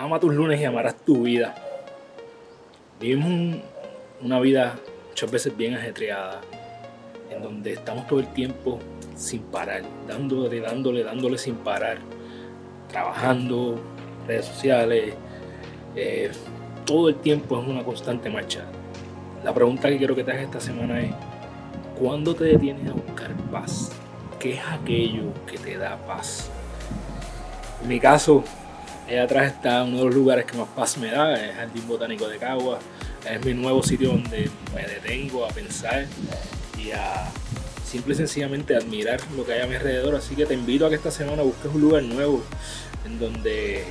Ama 0.00 0.18
tus 0.18 0.34
lunes 0.34 0.58
y 0.58 0.64
amarás 0.64 0.96
tu 0.96 1.24
vida. 1.24 1.54
Vivimos 2.98 3.60
una 4.22 4.40
vida 4.40 4.78
muchas 5.10 5.30
veces 5.30 5.54
bien 5.54 5.74
ajetreada, 5.74 6.40
en 7.28 7.42
donde 7.42 7.74
estamos 7.74 8.06
todo 8.06 8.20
el 8.20 8.28
tiempo 8.28 8.78
sin 9.14 9.42
parar, 9.42 9.82
dándole, 10.08 10.58
dándole, 10.60 11.04
dándole 11.04 11.36
sin 11.36 11.54
parar, 11.56 11.98
trabajando, 12.88 13.78
redes 14.26 14.46
sociales, 14.46 15.12
eh, 15.94 16.30
todo 16.86 17.10
el 17.10 17.16
tiempo 17.16 17.60
es 17.60 17.68
una 17.68 17.84
constante 17.84 18.30
marcha. 18.30 18.64
La 19.44 19.52
pregunta 19.52 19.90
que 19.90 19.98
quiero 19.98 20.16
que 20.16 20.24
te 20.24 20.30
hagas 20.30 20.44
esta 20.44 20.60
semana 20.60 20.98
es, 21.02 21.12
¿cuándo 21.98 22.34
te 22.34 22.44
detienes 22.44 22.88
a 22.88 22.94
buscar 22.94 23.34
paz? 23.52 23.92
¿Qué 24.38 24.54
es 24.54 24.60
aquello 24.66 25.24
que 25.46 25.58
te 25.58 25.76
da 25.76 25.98
paz? 26.06 26.50
En 27.82 27.88
mi 27.88 28.00
caso, 28.00 28.42
allá 29.10 29.24
atrás 29.24 29.52
está 29.52 29.82
uno 29.82 29.98
de 29.98 30.04
los 30.04 30.14
lugares 30.14 30.44
que 30.44 30.56
más 30.56 30.68
paz 30.68 30.96
me 30.96 31.10
da, 31.10 31.34
es 31.34 31.50
el 31.50 31.54
Jardín 31.56 31.88
Botánico 31.88 32.28
de 32.28 32.38
Cagua. 32.38 32.78
Es 33.28 33.44
mi 33.44 33.54
nuevo 33.54 33.82
sitio 33.82 34.10
donde 34.10 34.48
me 34.72 34.82
detengo 34.82 35.44
a 35.44 35.48
pensar 35.48 36.06
y 36.78 36.92
a 36.92 37.28
simple 37.84 38.14
y 38.14 38.16
sencillamente 38.16 38.76
admirar 38.76 39.20
lo 39.36 39.44
que 39.44 39.54
hay 39.54 39.62
a 39.62 39.66
mi 39.66 39.74
alrededor. 39.74 40.14
Así 40.14 40.36
que 40.36 40.46
te 40.46 40.54
invito 40.54 40.86
a 40.86 40.88
que 40.88 40.94
esta 40.94 41.10
semana 41.10 41.42
busques 41.42 41.72
un 41.74 41.80
lugar 41.80 42.04
nuevo 42.04 42.42
en 43.04 43.18
donde 43.18 43.84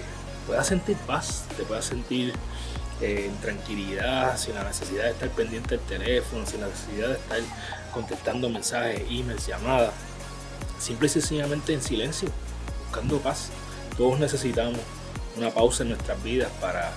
puedas 0.47 0.67
sentir 0.67 0.95
paz, 1.05 1.45
te 1.57 1.63
puedas 1.63 1.83
sentir 1.83 2.33
eh, 3.01 3.25
en 3.25 3.35
tranquilidad, 3.41 4.37
sin 4.37 4.55
la 4.55 4.63
necesidad 4.63 5.03
de 5.03 5.11
estar 5.11 5.29
pendiente 5.31 5.75
del 5.75 5.85
teléfono, 5.85 6.45
sin 6.45 6.61
la 6.61 6.67
necesidad 6.67 7.09
de 7.09 7.15
estar 7.15 7.39
contestando 7.93 8.49
mensajes, 8.49 9.01
emails, 9.09 9.45
llamadas. 9.45 9.93
Simple 10.79 11.07
y 11.07 11.09
sencillamente 11.09 11.73
en 11.73 11.81
silencio, 11.81 12.29
buscando 12.85 13.19
paz. 13.19 13.49
Todos 13.97 14.17
necesitamos 14.17 14.79
una 15.37 15.49
pausa 15.49 15.83
en 15.83 15.89
nuestras 15.89 16.21
vidas 16.23 16.51
para 16.59 16.91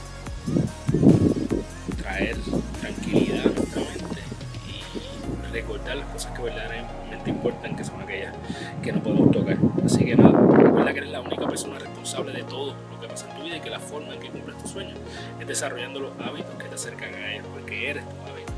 traer 2.02 2.36
tranquilidad 2.80 3.46
a 3.46 3.50
nuestra 3.50 3.82
mente 3.82 4.22
y 4.68 5.52
recordar 5.52 5.96
las 5.96 6.08
cosas 6.08 6.32
que 6.32 6.42
verdaderamente 6.42 7.30
importan, 7.30 7.76
que 7.76 7.84
son 7.84 8.00
aquellas 8.00 8.34
que 8.82 8.92
no 8.92 9.02
podemos 9.02 9.30
tocar. 9.30 9.56
Así 9.84 10.04
que 10.04 10.16
nada, 10.16 10.32
recuerda 10.56 10.92
que 10.92 10.98
eres 10.98 11.10
la 11.10 11.20
única 11.20 11.46
persona 11.46 11.78
responsable 11.78 12.32
de 12.32 12.42
todo 12.44 12.74
lo 12.90 13.00
que 13.00 13.08
pasa 13.08 13.30
en 13.30 13.36
tu 13.36 13.44
vida 13.44 13.56
y 13.56 13.60
que 13.60 13.70
la 13.70 13.80
forma 13.80 14.14
en 14.14 14.20
que 14.20 14.30
cumples 14.30 14.58
tus 14.58 14.70
sueños 14.70 14.98
es 15.40 15.46
desarrollando 15.46 16.00
los 16.00 16.12
hábitos 16.20 16.54
que 16.56 16.64
te 16.64 16.74
acercan 16.74 17.14
a 17.14 17.34
ellos, 17.34 17.46
porque 17.52 17.90
eres 17.90 18.04
tu 18.04 18.30
hábito. 18.30 18.52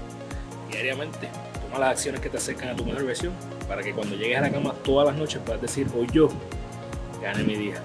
Diariamente, 0.71 1.29
toma 1.63 1.79
las 1.79 1.91
acciones 1.91 2.21
que 2.21 2.31
te 2.31 2.39
acercan 2.39 2.71
a 2.71 2.77
tu 2.77 2.85
mejor 2.85 3.05
versión 3.05 3.33
para 3.69 3.83
que 3.83 3.93
cuando 3.93 4.17
llegues 4.17 4.39
a 4.39 4.43
la 4.43 4.51
cama 4.51 4.73
todas 4.83 5.07
las 5.07 5.17
noches 5.17 5.41
puedas 5.45 5.61
decir, 5.61 5.87
hoy 5.97 6.07
yo 6.13 6.29
gane 7.23 7.43
mi 7.45 7.55
día. 7.55 7.81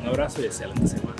Un 0.00 0.08
abrazo 0.08 0.40
y 0.40 0.46
excelente 0.46 0.86
semana. 0.86 1.16